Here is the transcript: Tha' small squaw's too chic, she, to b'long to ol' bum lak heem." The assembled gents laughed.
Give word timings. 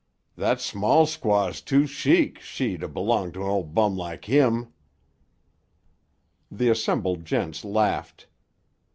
Tha' 0.35 0.57
small 0.57 1.05
squaw's 1.05 1.61
too 1.61 1.85
chic, 1.85 2.39
she, 2.39 2.75
to 2.75 2.87
b'long 2.87 3.31
to 3.33 3.43
ol' 3.43 3.61
bum 3.63 3.95
lak 3.95 4.25
heem." 4.25 4.73
The 6.49 6.69
assembled 6.69 7.23
gents 7.23 7.63
laughed. 7.63 8.25